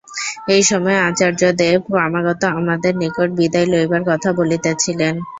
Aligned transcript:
এই 0.47 0.63
সময়ে 0.63 0.99
আচার্যদেব 1.07 1.77
ক্রমাগত 1.87 2.41
আমাদের 2.59 2.93
নিকট 3.01 3.29
বিদায় 3.39 3.67
লইবার 3.71 4.01
কথা 4.09 4.29
বলিতেছিলেন। 4.39 5.13